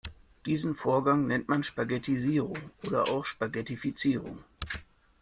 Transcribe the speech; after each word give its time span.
Diesen 0.47 0.73
Vorgang 0.73 1.27
nennt 1.27 1.47
man 1.47 1.61
Spaghettisierung 1.61 2.57
oder 2.87 3.03
auch 3.09 3.23
Spaghettifizierung. 3.23 4.43